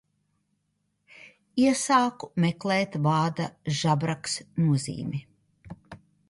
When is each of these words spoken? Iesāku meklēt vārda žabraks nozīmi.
Iesāku 1.65 2.29
meklēt 2.45 2.97
vārda 3.09 3.47
žabraks 3.83 4.39
nozīmi. 4.65 5.23